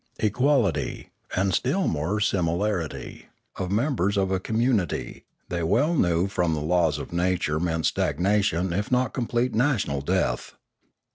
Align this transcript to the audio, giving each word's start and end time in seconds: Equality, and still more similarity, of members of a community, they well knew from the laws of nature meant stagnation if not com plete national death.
Equality, 0.17 1.11
and 1.35 1.53
still 1.53 1.87
more 1.87 2.19
similarity, 2.19 3.27
of 3.57 3.69
members 3.69 4.17
of 4.17 4.31
a 4.31 4.39
community, 4.39 5.25
they 5.49 5.61
well 5.61 5.93
knew 5.93 6.27
from 6.27 6.55
the 6.55 6.59
laws 6.59 6.97
of 6.97 7.13
nature 7.13 7.59
meant 7.59 7.85
stagnation 7.85 8.73
if 8.73 8.91
not 8.91 9.13
com 9.13 9.27
plete 9.27 9.53
national 9.53 10.01
death. 10.01 10.55